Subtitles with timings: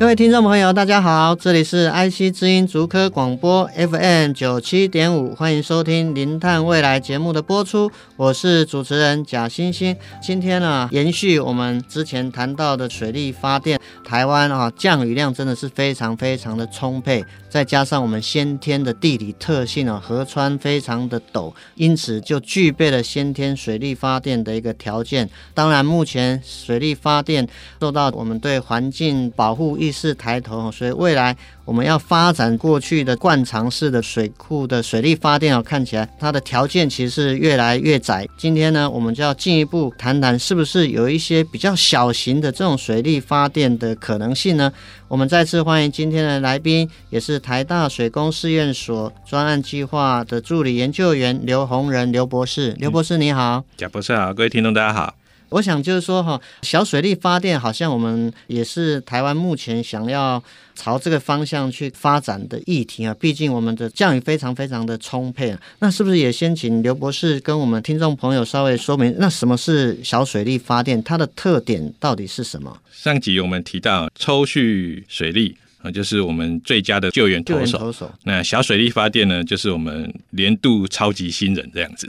[0.00, 9.94] 各位听众朋友，大家好，这里是 IC 之音竹科广播 FM 九七点五，欢迎收听《零碳未来》节目的播出，我是主持人贾欣欣。
[10.22, 25.28] 今天呢，延续我们之前谈到的水力发电，台湾啊降雨量真的是非常非常的充沛，再加上我们先天的地理特性啊，河川非常的陡，因此就具备了先天水力发电的一个条件。
[25.52, 27.46] 当然，目前水力发电
[27.78, 38.26] 受到我们对环境保护意识抬头，所以未来我们要发展过去的灌肠式的水库的水力发电哦，看起来它的条件其实是越来越窄。
[38.36, 44.72] 今天呢，我们就要进一步谈谈，是不是有一些比较小型的这种水力发电的可能性呢？
[45.08, 52.72] 我们再次欢迎今天的来宾，也是台大水工试验所专案计划的助理研究员刘宏仁刘博士。
[52.78, 55.19] 刘博士你好，贾博士好，各位听众大家好。
[55.50, 60.42] 我想就是说哈，小水力发电好像我们也是台湾目前想要
[60.74, 63.14] 朝这个方向去发展的议题啊。
[63.20, 65.60] 毕竟我们的降雨非常非常的充沛啊。
[65.80, 71.02] 那是不是也先请刘博士跟我们听众朋友稍微说明，那什么是小水力发电？
[71.02, 72.78] 它的特点到底是什么？
[72.92, 75.56] 上集我们提到抽蓄水力。
[75.82, 77.78] 啊，就是我们最佳的救援投手。
[77.78, 78.12] 投手。
[78.24, 82.08] 那小水力发电呢，就是我们年度超级新人这样子。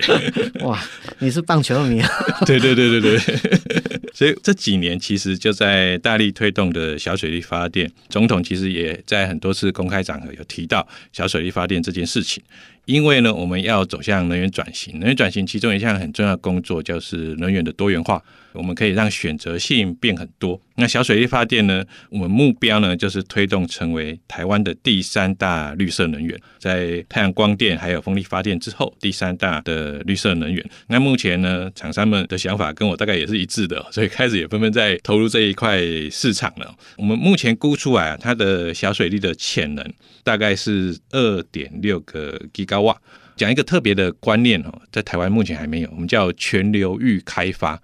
[0.60, 0.78] 哇，
[1.18, 2.08] 你是棒球迷啊？
[2.44, 3.18] 对对对对对。
[4.12, 12.42] 所以这几年其实就在大力推动的小水力发电，总统其实也在很多次公开场合有提到小水力发电这件事情。
[12.88, 18.22] 因为呢，我们要走向能源转型，能源转型其中一项很重要的工作就是能源的多元化。
[18.54, 20.60] 我们可以让选择性变很多。
[20.76, 30.64] 那小水力发电呢，我们目标呢就是推动成为台湾的第三大绿色能源，在太阳光电还有风力发电之后，第三大的绿色能源。
[30.88, 35.78] 那目前呢，厂商们的想法跟我大概也是一致的，所以开始也纷纷在投入这一块
[36.10, 36.74] 市场了。
[36.96, 39.84] 我们目前估出来啊，它的小水力的潜能
[40.24, 43.00] 大概是二点六个吉瓦。
[43.36, 47.80] 讲一个特别的观念哦，在台湾目前还没有，我们叫全流域开发。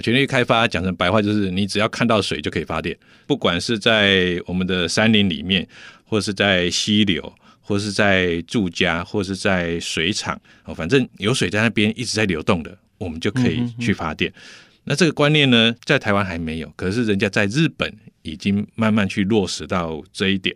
[0.00, 2.96] 全流域开发讲成白话就是，你只要看到水就可以发电，
[3.26, 5.66] 不管是在我们的山林里面，
[6.04, 14.32] 或是在溪流，或是在住家，或是在水厂，哦，反正有水在那边一直在流动的，我们就可以去发电。
[14.84, 17.92] 那这个观念呢，在台湾还没有，可是人家在日本
[18.28, 20.54] 已经慢慢去落实到这一点，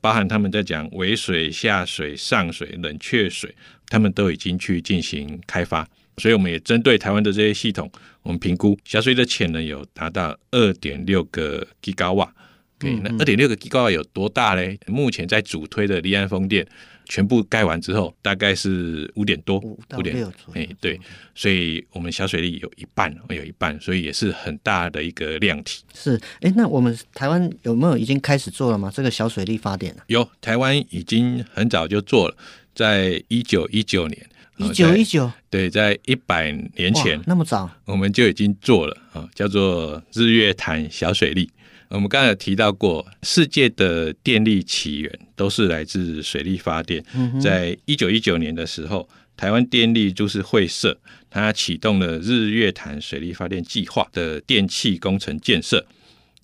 [0.00, 3.54] 包含他们在讲尾水、下水、上水、冷却水，
[3.88, 5.86] 他们都已经去进行开发。
[6.16, 7.90] 所以我们也针对台湾的这些系统，
[8.22, 12.32] 我们评估小水的潜能有达到二点六个吉瓦。
[12.78, 14.78] 对，那二点六个吉瓦有多大嘞？
[14.86, 16.66] 目前在主推的离岸风电。
[17.10, 20.32] 全部盖完之后，大概是五点多，五点六。
[20.54, 20.98] 哎，对，
[21.34, 25.82] 所以我们小水利有一半，有一半，所以也是很大的一个量体。
[25.92, 28.92] 是，哎，那我们台湾有没有已经开始做了吗？
[28.94, 29.92] 这个小水利发电？
[30.06, 32.36] 有，台湾已经很早就做了，
[32.72, 41.50] 在一九一九年，一九一九，对，在一百年前，那么早，我们就已经做了啊，叫做日月潭小水力。
[41.90, 47.04] 我们刚才有提到过，世界的电力起源都是来自水力发电。
[47.42, 50.96] 在一九一九年的时候，台湾电力株式会社
[51.28, 55.84] 它启动了日月潭水力发电计划的电气工程建设。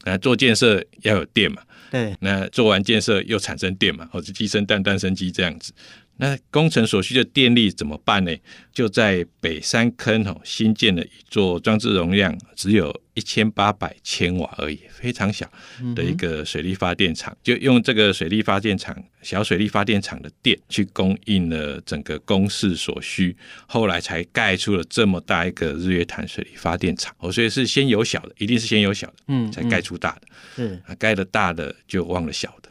[0.05, 1.63] 那做建设要有电嘛？
[1.91, 2.15] 对。
[2.21, 4.09] 那做完建设又产生电嘛？
[4.13, 5.73] 或者鸡生蛋，蛋生鸡这样子。
[6.19, 8.35] 那工程所需的电力怎么办呢？
[8.73, 15.51] 就在北山坑哦，新建了一座装置容量只有一千八百千瓦而已，非常小
[15.95, 23.35] 的一个水力发电厂，就用这个水力发电厂小水力发电厂的电去供应了整个公司所需，
[23.67, 27.15] 后来才盖出了这么大一个日月潭水力发电厂。
[27.19, 30.23] 哦，所以是先有小的，一定是先有小的，嗯，才盖出大的。
[30.55, 32.71] 是啊，盖了大的就忘了小的。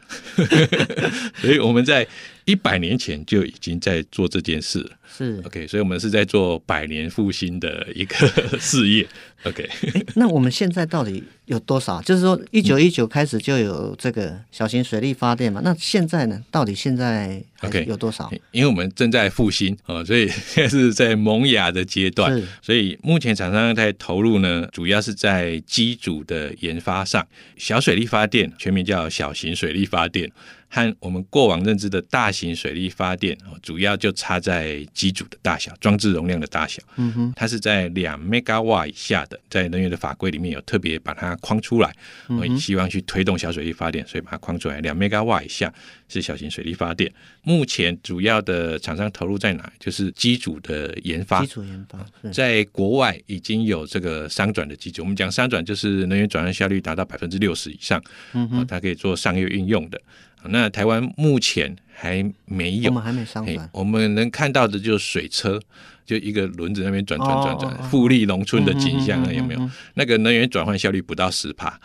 [1.42, 2.06] 所以我们在
[2.46, 4.90] 一百年前就已经在做这件事了。
[5.16, 8.16] 是 OK，所以我们是在做百年复兴的一个
[8.58, 9.06] 事业。
[9.44, 9.68] OK，
[10.16, 12.02] 那我们现在到底有多少？
[12.02, 15.60] 就是说，一九一九开始就有这个小型水力发电嘛？
[15.62, 16.42] 那现在呢？
[16.50, 18.32] 到底现在 OK 有多少？
[18.50, 22.42] 因为我们正在复兴哦，所以现在是在萌芽的阶段。
[22.60, 27.24] 所以目前厂商在投入呢，主要是在机组的研发上。
[27.56, 30.30] 小水力发电全名叫小型水力发电。
[30.68, 36.82] 和我们过往认知的大型水力发电，主要就差在机组的大小、装置容量的大小。
[36.96, 41.94] 嗯哼，它是在两 mega 瓦以下的，在能源的法规里面有特别把它框出来。
[42.28, 45.72] 我也希望去推动小水力发电，所以把它框出来，两 mega 瓦以下
[46.08, 47.12] 是小型水力发电。
[47.42, 49.72] 目前主要的厂商投入在哪？
[49.78, 51.40] 就是机组的研发。
[51.40, 55.02] 机组研发，在国外已经有这个商转的机组。
[55.02, 58.02] 我们讲商转，就是能源转换效率达到百分之六十以上，
[58.32, 60.00] 嗯哼，它可以做商业运用的。
[60.44, 63.70] 那台湾目前还没有，我们还没商转。
[63.72, 65.60] 我们能看到的就是水车，
[66.04, 69.70] 就一个轮子那边转转转转，富丽农村的景象啊，有没有？
[69.94, 71.80] 那个能源转换效率不到十帕，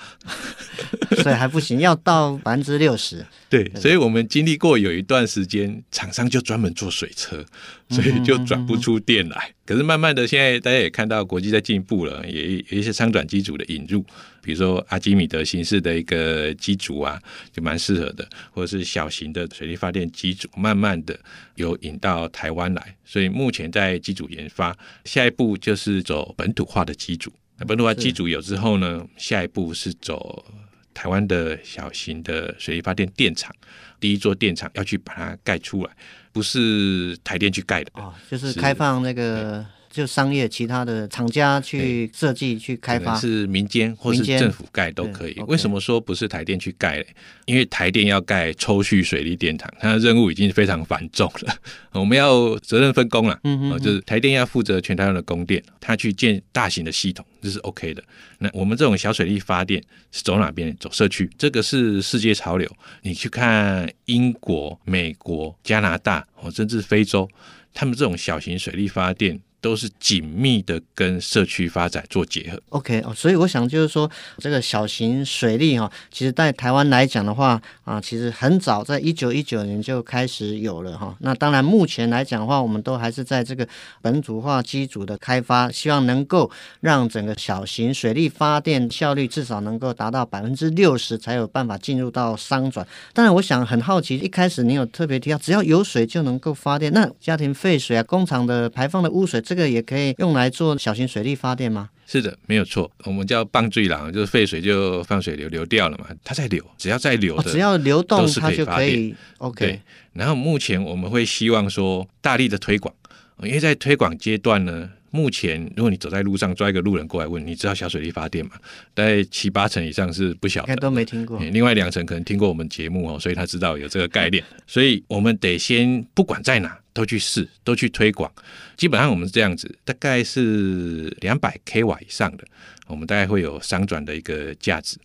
[1.23, 3.25] 所以还不行，要到百分之六十。
[3.49, 7.43] 对，所以我们经历过有一段时间，厂商就专门做水车，
[7.89, 9.51] 所以就转不出电来。
[9.65, 14.05] 可是慢慢的，现在大家也看到国际在进步了，也有一些商转机组的引入，
[14.41, 17.21] 比如说阿基米德形式的一个机组啊，
[17.51, 21.17] 就蛮适合的，或者是小型的水力发电机组，慢慢的
[21.55, 22.95] 有引到台湾来。
[23.05, 27.31] 所以目前在机组研发，下一步就是走本土化的机组。
[27.57, 30.45] 那本土化机组有之后呢，下一步是走。
[30.93, 33.55] 台湾的小型的水力发电电厂，
[33.97, 35.91] 第一座电厂要去把它盖出来，
[36.33, 39.65] 不是台电去盖的哦，就是开放那个。
[39.91, 45.37] 就商业其他的厂家去设计去开发，是民间或是政府盖都可以。
[45.47, 47.07] 为什么说不是台电去盖嘞？
[47.45, 51.53] 因为台电要盖抽蓄水利电厂，它的任务已经非常繁重了。
[51.91, 58.01] 我们要责任分工了，嗯，就是台电要负责全台湾的供电，它去建大型的系统，这是 OK 的。
[58.39, 60.73] 那我们这种小水利发电是走哪边？
[60.79, 62.71] 走社区，这个是世界潮流。
[63.01, 67.27] 你去看英国、美国、加拿大，哦，甚至非洲，
[67.73, 69.37] 他们这种小型水力发电。
[69.61, 72.59] 都是紧密的跟社区发展做结合。
[72.69, 74.09] OK 哦，所以我想就是说，
[74.39, 81.15] 这个小型水利哈，其实在台湾来讲的话啊，其实很早，在一九一九年就开始有了哈。
[81.19, 83.67] 那当然，目前来讲的话，我们都还是在这个
[84.01, 86.49] 本土化机组的开发，希望能够
[86.79, 92.85] 让整个小型水力发电效率至少能够达到百分之六十，才有办法进入到商转。
[93.13, 99.39] 当然，我想很好奇，一开始你有特别提到，只要有水就能够发电，那家庭废水啊，工厂的排放的污水。
[99.51, 101.89] 这个也可以用来做小型水力发电吗？
[102.07, 102.89] 是的，没有错。
[103.03, 109.13] 我们叫棒坠廊，就是废水就放水流流掉了嘛，它在流，只要在流的，哦，只要流动它就可以。
[109.39, 109.65] OK。
[109.65, 109.81] 对，
[110.13, 112.95] 然后目前我们会希望说大力的推广，
[113.43, 114.89] 因为在推广阶段呢。
[115.13, 118.51] 目前，如果你走在路上抓一个路人过来问，你知道小水力发电吗？
[118.93, 121.37] 大概七八成以上是不晓得，都没听过。
[121.51, 124.41] 另外两成可能听过我们节目哦，所以他知道有这个概念。
[124.65, 128.31] 所以我们得先不管在哪都去试，都去推广。
[128.77, 132.43] 基本上我们是这样子，大概是两百 k 瓦以上的，
[132.87, 134.97] 我们大概会有商转的一个价值。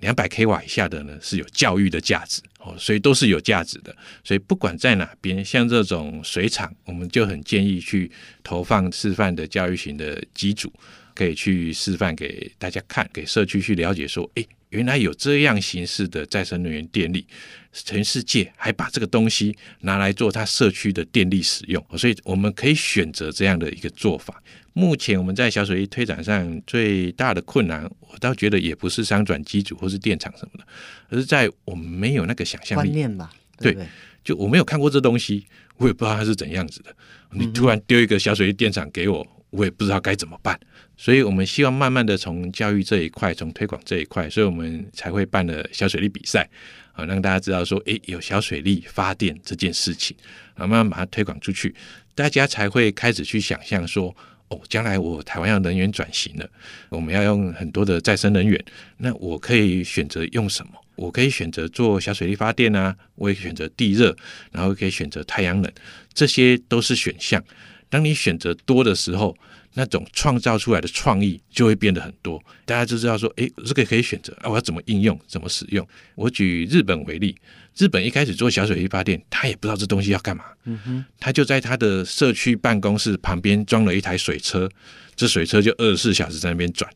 [0.00, 3.92] 两百 k 瓦以下的呢，是有教育的价值哦，所以都是有价值的。
[4.22, 8.08] 所以不管在哪边，像这种水厂，我们就很建议去
[8.44, 10.72] 投放示范的教育型的机组，
[11.18, 17.26] 可以去示范给大家看，给社区去了解说，诶，原来有这样形式的再生能源电力，
[17.72, 24.40] 全世界还把这个东西拿来做它社区的电力使用，所以我们可以选择这样的一个做法。
[24.74, 30.64] 目前我们在小水力推展上最大的困难，我倒觉得也不是商转机组或是电厂什么的，
[31.08, 32.90] 而是在我们没有那个想象力。
[32.90, 33.84] 观念吧，对，对，
[34.22, 36.94] 就我没有看过这东西，我也不知道它是怎样子的。
[37.32, 40.58] 你突然丢一个小水力电厂给我，我也不知道该怎么办。
[40.96, 46.48] 所以我们希望慢慢的从教育这一块，从推广这一块，所以我们才会办了小水利比赛
[46.92, 50.16] 啊，让大家知道说，诶，有小水利发电这件事情，
[50.54, 51.74] 啊，慢慢把它推广出去，
[52.14, 54.14] 大家才会开始去想象说。
[54.50, 56.50] 哦，将来我台湾要能源转型了，
[56.88, 58.58] 我们要用很多的再生能源，
[58.96, 60.72] 那我可以选择用什么？
[60.96, 64.16] 我可以选择做小水力发电啊，我也选择地热，
[64.50, 65.70] 然后可以选择太阳能，
[66.14, 67.44] 这些都是选项。
[67.88, 69.36] 当你选择多的时候，
[69.74, 72.42] 那种创造出来的创意就会变得很多。
[72.64, 75.86] 大家就知道说，诶，这个可以选择啊，我要怎么应用，怎么使用？
[76.14, 77.36] 我举日本为例。
[77.76, 80.44] 日本一开始做小水力发电，他也不知道这东西要干嘛。
[80.64, 84.68] 嗯哼，他就在他的社区办公室旁边装了一台水车，
[85.14, 86.90] 这水车就二十四小时在那边转，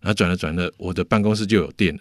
[0.00, 2.00] 然后转了转了，我的办公室就有电了。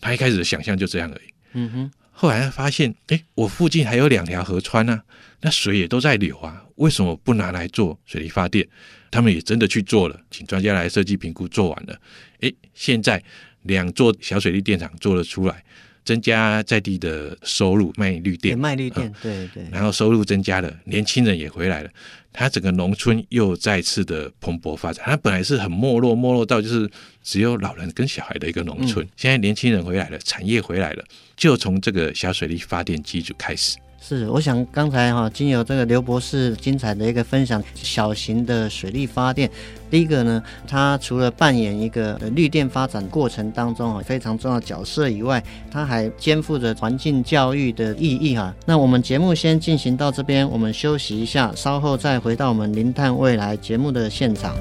[0.00, 1.28] 他一开始的想象就这样而已。
[1.52, 5.04] 嗯哼，后来他发现，哎，我附近还有两条河川呢、啊，
[5.40, 8.66] 那水也都在流啊，为什么不拿来做水力发电？
[9.10, 11.98] 他们也真的去做了，请专家来设计评估，做完了。
[12.40, 13.22] 诶，现在
[13.62, 15.64] 两座小水力电厂做了出来，
[16.04, 19.64] 增加在地的收入，卖绿电，卖绿电，嗯、对对。
[19.70, 21.90] 然后收入增加了，年轻人也回来了，
[22.32, 25.02] 他整个农村又再次的蓬勃发展。
[25.06, 26.90] 他本来是很没落，没落到就是
[27.22, 31.04] 只有老人跟小孩的一个农村，嗯、现在年轻人回来了，产业回来了。
[31.36, 33.78] 就从这个小水力发电机组开始。
[34.00, 39.50] 是，我想刚才哈，经由这个刘博士精彩的一个分享，小型的水力发电，
[39.90, 48.54] 第一个呢，它除了扮演一个绿电发展过程当中啊非常重要角色以外，它还肩负着环境教育的意义哈。
[48.64, 54.54] 那我们节目先进行到这边，我们休息一下，稍后再回到我们零碳未来节目的现场。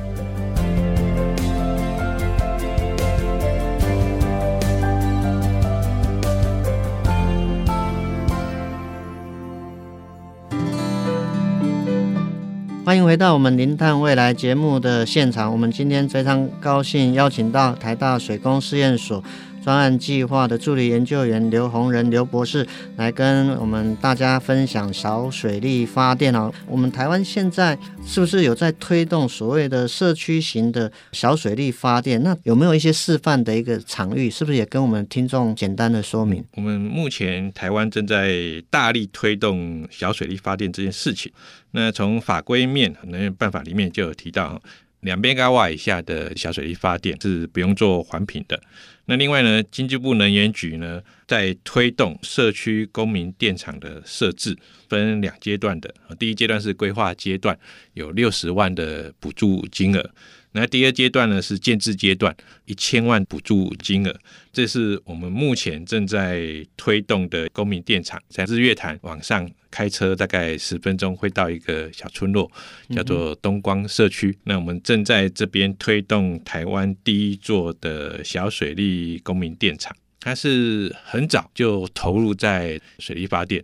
[12.87, 15.51] 欢迎回到我们零碳未来节目的现场。
[15.51, 19.21] 我们今天非常高兴邀请到台大水工试验所
[19.67, 26.49] 专案计划的助理研究员刘宏仁刘博士来跟我们大家分享小水力发电哦。
[26.65, 32.23] 我们台湾现在是不是有在推动所谓的社区型的小水力发电？
[32.23, 34.29] 那有没有一些示范的一个场域？
[34.29, 36.41] 是不是也跟我们听众简单的说明？
[36.55, 41.29] 我们目前台湾正在大力推动小水力发电这件事情。
[41.71, 44.61] 那从法规面，能源办法里面就有提到，
[45.01, 48.59] 两边高瓦以下的小水力发电是不用做环评的。
[49.05, 54.57] 那另外呢，经济部能源局呢，在推动社区公民电厂的设置，
[54.89, 55.93] 分两阶段的。
[56.19, 57.57] 第一阶段是规划阶段，
[57.93, 60.11] 有六十万的补助金额。
[60.59, 62.35] 那第二阶段呢，是建置阶段，
[62.65, 64.19] 一千万补助金额。
[64.51, 72.51] 这是我们目前正在推动的公民电厂，在日月潭往上开车大概十分钟会到一个小村落，
[72.89, 74.35] 叫做东光社区。
[74.45, 83.63] 那我们正在这边推动台湾第一座的小水利公民电厂，它是很早就投入在水利发电。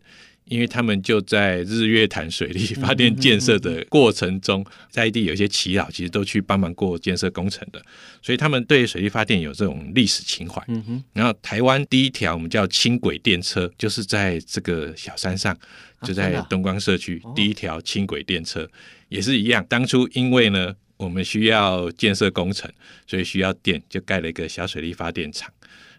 [0.54, 7.84] 因为他们就在日月潭水利发电建设的过程中，在地有一些耆老，其实都去帮忙过建设工程的，
[8.22, 10.64] 所以他们对水利发电有这种历史情怀。
[11.12, 15.58] 然后台湾第一条我们叫轻轨电车，就是在这个小山上，
[16.04, 18.70] 就在东光社区第一条轻轨电车
[19.10, 19.66] 也是一样。
[19.68, 22.72] 当初因为呢，我们需要建设工程，
[23.08, 25.52] 所以需要电，就盖了一个小水利发电厂，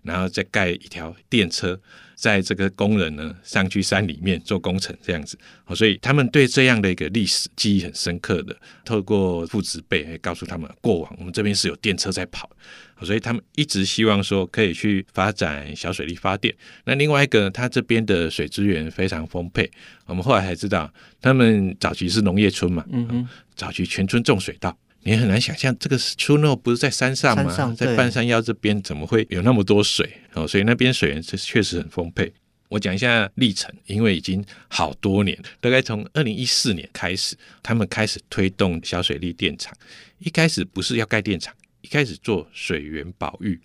[0.05, 1.81] 然后再盖一条电车。
[2.15, 5.39] 在这个工人呢，上去山里面做工程这样子，
[5.75, 8.57] 所以他们对这样的一个历史记忆很深刻的。
[8.85, 12.49] 透过父子辈告诉他们，过往我们这边是有电车在跑，
[13.03, 16.55] 所以他们一直希望说可以去发展小水力发电。
[16.85, 19.71] 那另外一个，他这边的水资源非常丰沛，
[20.07, 24.77] 我们后来才知道，他们早期是农业村嘛，嗯哼，早期全村种水稻。
[25.07, 27.55] 你很难想象，这个村落不是在山上吗？
[27.55, 30.11] 上在半山腰这边，怎么会有那么多水？
[30.33, 32.33] 哦，所以那边水源是确实很丰沛。
[32.71, 39.77] 我讲一下历程，因为已经好多年，大概从二零一四年开始，他们开始推动小水利电厂。
[40.21, 43.61] 一开始不是要盖电厂，一开始做水源保育。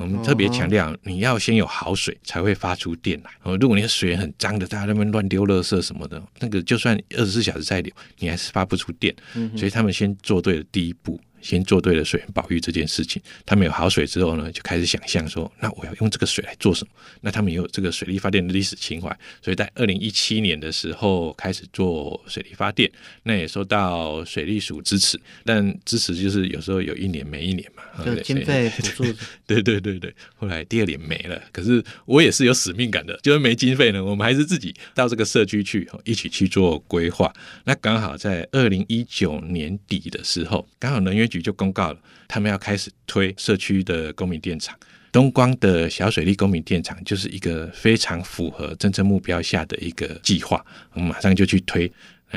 [0.00, 3.30] 我们特别强调，你要先有好水才会发出电来。
[3.42, 9.14] 哦，如果你的水很脏的，大家在那边乱丢垃圾什么的，那个就算二十四小时在流，你还是发不出电。
[9.56, 11.20] 所以他们先做对了第一步。
[11.40, 16.90] 先做对了水源保育这件事情，他们有好水之后呢，就开始想象说，那我要用这个水来做什么？
[17.20, 19.08] 那他们也有这个水力发电的历史情怀，
[19.42, 22.90] 所以在二零一七年的时候开始做水力发电，
[23.22, 29.04] 那也受到水利署支持，但支持就是有时候有一年没一年嘛，就经费补助。
[29.46, 37.32] 对对对对，后来第二年没了，可是我也是有使命感的，就是没经费呢，我们还是自己到这个社区去一起去做规划。
[37.64, 44.76] 那刚好在二零一九年底的时候，刚好能源局就公告了，他们要开始推社区的公民电厂。
[45.10, 51.90] 东光的小水利公民电厂就是一个非常符合政策目标下的一个计划，我们马上就去推，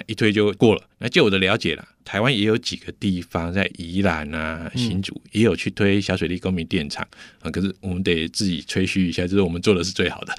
[0.08, 0.82] 一推就过了。
[1.00, 1.88] 那就我的了解了。
[2.04, 7.08] 台湾也有几个地方，在宜兰啊、新竹也有去推小水利公民电厂
[7.42, 7.52] 啊。
[7.52, 10.34] 可是我们得自己吹嘘一下，就是我们做的是最好的。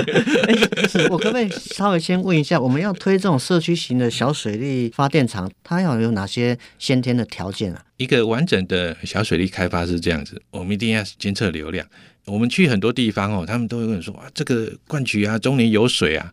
[1.10, 7.82] 我可不可以稍微先问一下，我们要推这种社区型的小水力发电厂，它要有哪些先天的条件啊？
[7.96, 11.86] 一个完整的小水力开发是这样子，我们一定要监测流量。
[12.26, 16.30] 我们去很多地方哦，他们都会跟你说啊，这个灌渠啊，终年有水啊。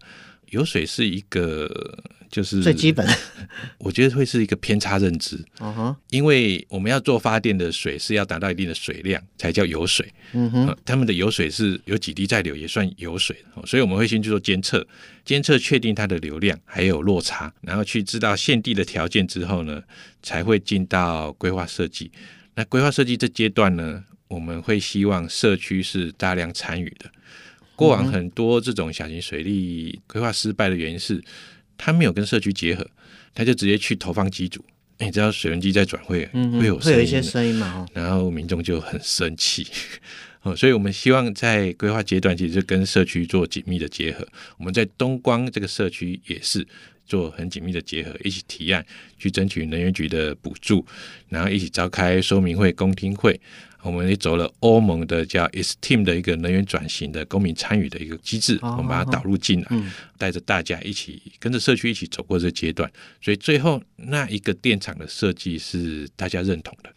[0.56, 1.70] 油水是一个。
[2.28, 3.08] 就是最基本，
[3.78, 5.38] 我觉得会是一个偏差认知。
[5.62, 10.12] 嗯哼，因为我们要做发电的水是要达到一定的水量才叫有水。
[10.34, 14.86] 嗯哼，他们的有水是有几滴在流也算有水，所以我们会先去做监测，
[15.24, 19.82] 监测确定它的流量还有落差，然后去知道现地的条件之后呢，
[20.22, 22.12] 才会进到规划设计。
[22.56, 27.10] 那规划设计这阶段呢，我们会希望社区是大量参与的。
[27.76, 31.24] 过往很多这种小型水利规划失败的原因是。
[31.78, 32.90] 他没有跟社区结合，
[33.34, 34.64] 他就直接去投放机组。
[35.00, 37.86] 你知道水轮机在转会、嗯、会有会有一些声音嘛？
[37.94, 39.68] 然后民众就很生气。
[40.44, 44.26] 哦，所以我们希望在规划阶段，其实就跟社区做紧密的结合。
[44.58, 46.66] 我们在东光这个社区也是
[47.06, 48.86] 做很紧密的结合，一起提案
[49.18, 50.86] 去争取能源局的补助，
[51.28, 53.38] 然后一起召开说明会、公听会。
[53.86, 59.68] 我们也走了欧盟的叫 ESTIM 的一个能源转型的公民参与的一个机制，我们把它导入进来，
[60.18, 66.90] 带着大家一起跟着社区一起走过这阶段，所以最后那一个电厂的设计是大家认同的。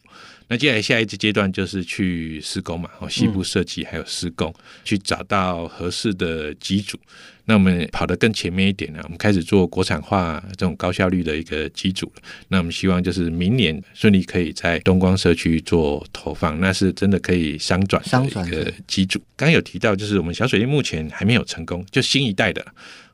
[0.49, 4.53] 那接下来下一个阶段就是去施工嘛，哦，西部设计还有施工，
[4.85, 6.99] 去找到合适的机组。
[7.45, 12.11] 那我们跑得更前面一点呢，我们开始做国产化这种高效率的一个机组。
[12.49, 19.19] 那我们希望就是明年顺利可以在东光社区做投放，那是真的可以商转的一个机组。
[19.35, 22.63] 刚刚有提到，就是我们小水电目前还没有成功，就新一代的，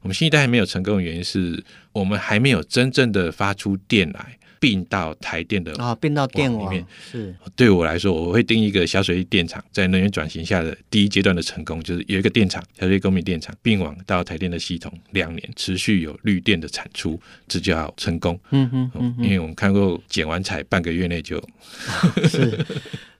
[0.02, 1.62] 我们新一代还没有成功的原因是
[1.92, 4.36] 我们还没有真正的发出电来。
[4.64, 7.34] 并到台电的啊，并到电网里面是。
[7.54, 18.40] 对我来说，我会定一个小水利电厂在能源转型下的第一阶段的成功，就是有一个电厂小水利公民电厂并网到台电的系统，两年持续有绿电的产出，这叫成功。
[18.52, 21.36] 嗯哼，嗯哼，因为我们看过剪完彩半个月内就
[22.26, 22.64] 是。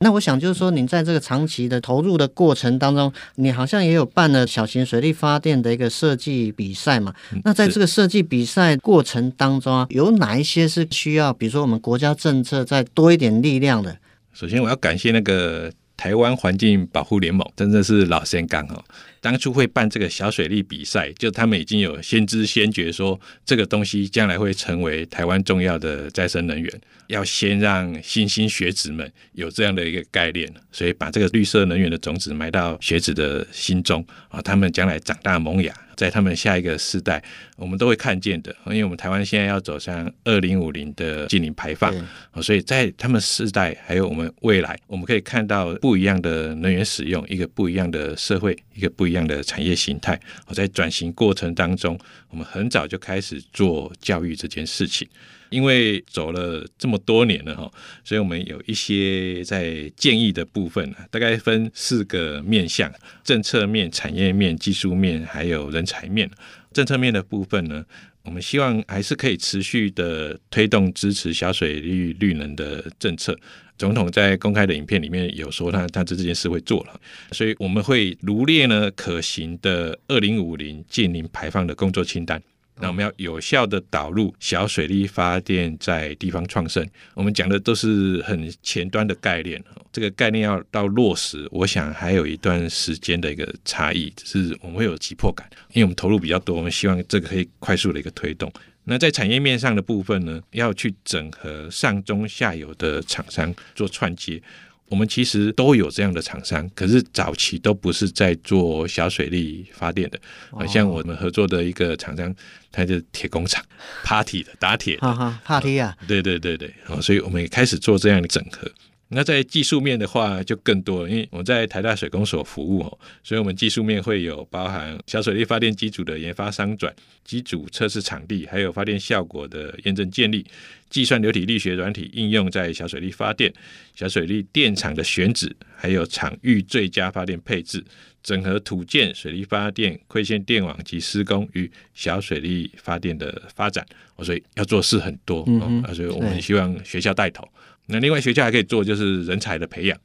[0.04, 7.14] 那我想就是说，您在这个长期的投入的过程当中，你好像也有办了小型水力发电的一个设计比赛嘛？
[7.42, 13.96] 那在这个设计比赛过程当中啊，有哪一些是需要，比如说我们国家政策再多一点力量的？
[14.34, 18.84] 首先，我要感谢那个台湾环境保护联盟，真的是老先干哦。
[19.24, 26.70] 当初会办这个小水利比赛，就他们已经有先知先觉，说这个东西将来会成为台湾重要的再生能源，
[27.06, 35.74] 要先让新兴学子们有这样的一个概念，所以把这个绿色能源的种子埋到学子的心中啊，他们将来长大萌芽。
[35.96, 37.22] 在他们下一个世代，
[37.56, 41.94] 我们都会看见的，因为我们台湾现在要走向二零五零的净零排放，
[42.42, 50.20] 所以在他们世代还有我们未来，我们可以看到不一样的能源使用，一个不一样的社会，一个不一样的产业形态。
[50.46, 51.98] 我在转型过程当中，
[52.30, 55.08] 我们很早就开始做教育这件事情。
[55.50, 57.70] 因为走了这么多年了哈，
[58.02, 66.30] 所以我们有一些在建议的部分，大概分四个面向：政策面、产业面、技术面，还有人才面。
[66.72, 67.84] 政策面的部分呢，
[68.24, 73.38] 我们希望还是可以持续的推动支持小水利绿能的政策。
[73.76, 77.00] 总统在公开的影片里面有说他，他他这件事会做了，
[77.32, 82.40] 所以我们会如列呢可行的二零五零净零排放的工作清单。
[82.80, 86.84] 那我们要有效的导入小水力发电在地方创生，
[87.14, 98.52] 我们讲的都是很前端的概念，这个概念要到落实，我想还有一段时间的一个差异，只是我们会有急迫感，因为我们投入比较多，我们希望这个可以快速的一个推动。
[98.84, 104.42] 那在产业面上的部分呢，要去整合上中下游的厂商做串接。
[104.88, 110.20] 我们其实都有这样的厂商，可是早期都不是在做小水力发电的。
[110.50, 112.32] 哦、像我们合作的一个厂商，
[112.70, 113.64] 它是铁工厂，
[114.04, 118.70] Party 的打铁的，哈哈，Party 啊，对对对对，所以我们也开始做这样的整合。
[119.14, 130.44] 那在技术面的话就更多了，因为我在台大水工所服务哦，所以我们技术面会有包含小水力发电机组的研发商转、机组测试场地，还有发电效果的验证建立、
[130.90, 133.52] 计算流体力学软体应用在小水力发电、
[133.94, 137.84] 小水力电厂的选址，还有场域最佳发电配置、
[138.22, 143.86] 整合土建水力发电、馈线电网及施工与小水力发电的发展。
[144.22, 147.44] 所以要做事很多，嗯，所以我们希望学校带头。
[147.86, 149.98] 那另外学校还可以做，就是人才的培养，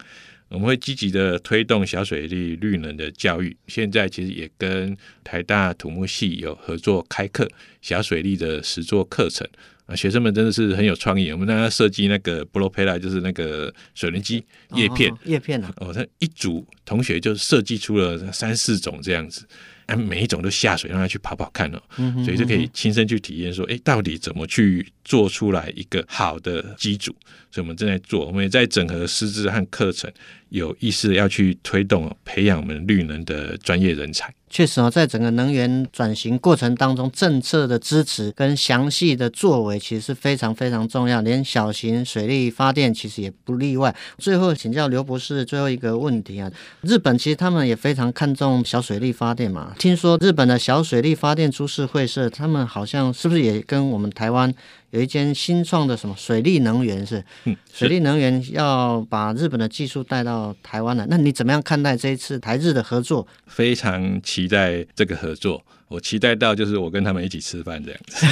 [0.49, 3.55] 我们会积极的推动小水利绿能的教育。
[3.67, 7.49] 现在其实也跟台大土木系有合作开课
[7.81, 9.47] 小水利的实作课程
[9.85, 11.31] 啊，学生们真的是很有创意。
[11.31, 14.43] 我们让他设计那个 Propeller，就是那个水轮机
[14.75, 19.47] 叶片，叶片啊，哦，他一组同学就设计出了三四种这样子。
[19.95, 21.81] 每一种都下水，让他去跑跑看哦，
[22.23, 27.11] 所以就可以亲身去体验说，哎，到底怎么去做出来一个好的机组？
[27.51, 30.11] 所以我们正在做，我们也在整合师资和课程，
[30.49, 34.33] 有意识要去推动培养我们绿能的专业人才。
[34.49, 43.95] 确实啊，在整个能源转型过程当中，政策的支持跟详细的作为其实是非常非常重要，连小型水力发电其实也不例外。
[44.17, 54.53] 最后请教刘博士最后一个问题啊，日本其实他们也非常看重小水力发电嘛，听说日本的小水力发电株式会社，他们好像是不是也跟我们台湾？
[54.91, 63.27] 有一间新创的什么水利能源是，嗯，水利能源要把日本的技术带到台湾来，那你怎么样看待这一次台日的合作？
[63.47, 65.63] 非常期待这个合作。
[65.89, 68.23] 我期待到就是我跟他们一起吃饭这样子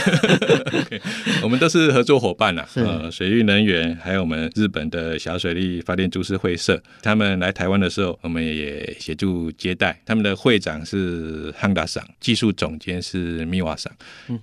[0.78, 1.02] ，okay,
[1.42, 10.00] 我们都是合作伙伴呐、啊，呃，水利能源还有我们日本的小水利发电株式会社，他们来台湾的时候，我们也协助接待。
[10.06, 13.92] 他们的会长是汉达桑，技术总监是米瓦桑，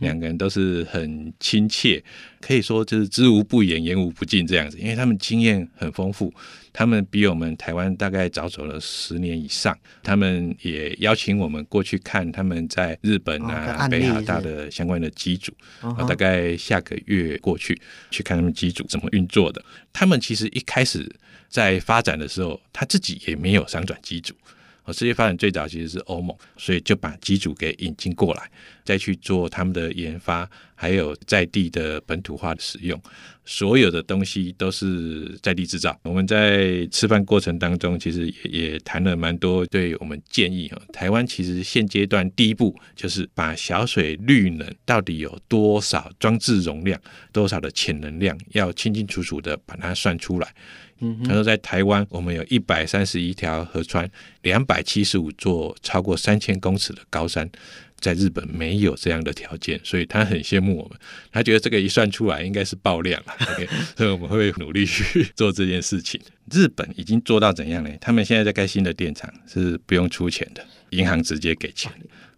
[0.00, 2.02] 两个人都是很亲切，
[2.40, 6.32] 可以说就是知无不言，言无不尽这样子，因为他们经验很丰富。
[6.76, 19.64] 他们比我们台湾大概早走了十年以上，他们也邀请我们过去看他们在日本啊、北海道的相关的机组，啊，大概下个月过去去看他们机组怎么运作的。
[19.92, 21.08] 他们其实一开始
[21.48, 24.34] 在发展的时候，他自己也没有商转机组。
[24.82, 28.50] 哦，世界发展最早其实是欧盟，所以就把机组给引进过来，
[28.84, 33.00] 再去做他们的研发，还有在地的本土化的使用，
[33.44, 35.98] 所有的东西都是在地制造。
[36.02, 40.80] 我们在吃饭过程当中，其实也也谈了蛮多，对我们建议啊。
[40.92, 47.00] 台湾其实现阶段第一步就是把小水绿能到底有多少装置容量、
[47.32, 50.54] 多少的潜能量，要清清楚楚的把它算出来。
[51.26, 54.08] 他说，在台湾，我们有一百三十一条河川，
[54.42, 57.50] 两百七十五座超过三千公尺的高山，
[58.04, 60.98] 在日本没有这样的条件，所以他很羡慕我们。
[61.32, 63.34] 他觉得这个一算出来，应该是爆量了。
[63.54, 66.20] OK，所以我们会努力去做这件事情。
[66.52, 67.90] 日本已经做到怎样呢？
[68.02, 71.90] 他们现在在盖新的电厂，是不用出钱的，银行直接给钱，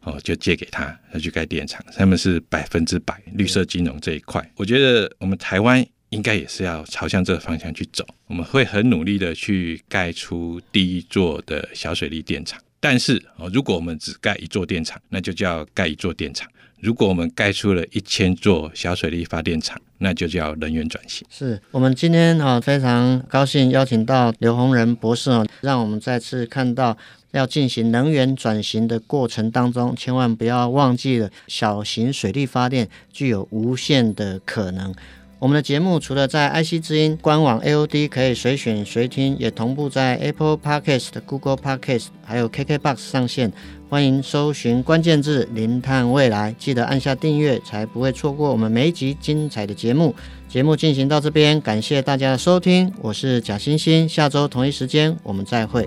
[0.03, 1.85] 哦，就借给他，他去盖电厂。
[1.97, 4.49] 他们是百分之百绿色金融这一块。
[4.55, 5.85] 我觉得我们台湾。
[6.11, 8.07] 应该也是要朝向这个方向去走。
[8.29, 12.59] 我们会很努力的去盖出第一座的小水力电厂。
[12.81, 16.47] 但是哦，如果我们只盖一座电厂，那就叫盖一座电厂；
[16.81, 21.27] 如果我们盖出了一千座小水力发电厂，那就叫能源转型。
[21.31, 26.97] 是我们今天啊非常高兴邀请到刘洪仁博士啊，让我们再次看到
[27.33, 34.95] 要进行能源转型的过程当中，千万不要忘记了小型水力发电具有无限的可能。
[35.38, 43.53] 我们的节目除了在 IC 之音官网 AOD 可以随选随听，也同步在 Apple Podcast、Google Podcast 还有 KKBox 上线。
[43.90, 50.14] 欢迎搜寻关键字“零碳未来”，记得按下订阅，才不会错过我们每一集精彩的节目。
[50.49, 55.87] 节目进行到这边，感谢大家的收听，我是贾欣欣，下周同一时间我们再会。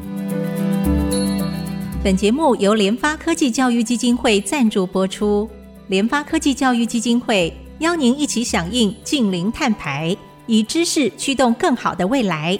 [2.03, 5.49] 本节目由联发科技教育基金会赞助播出，
[5.87, 7.51] 联发科技教育基金会。
[7.79, 10.15] 邀您一起响应净零碳排，
[10.47, 12.59] 以知识驱动更好的未来。